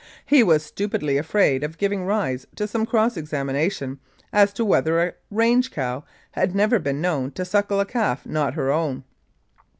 He 0.25 0.41
was 0.41 0.63
stupidly 0.65 1.17
afraid 1.19 1.63
of 1.63 1.77
giving 1.77 2.07
rise 2.07 2.47
to 2.55 2.65
some 2.67 2.87
cross 2.87 3.15
examination 3.17 3.99
as 4.33 4.51
to 4.53 4.65
whether 4.65 4.99
a 4.99 5.13
range 5.29 5.69
cow 5.69 6.05
had 6.31 6.55
never 6.55 6.79
been 6.79 6.99
known 7.01 7.29
to 7.33 7.45
suckle 7.45 7.79
a 7.79 7.85
calf 7.85 8.25
not 8.25 8.55
her 8.55 8.71
own. 8.71 9.03